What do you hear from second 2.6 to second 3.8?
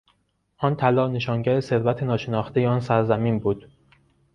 آن سرزمین بود.